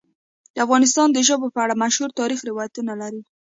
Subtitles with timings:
[0.65, 3.21] افغانستان د ژبو په اړه مشهور تاریخی روایتونه لري.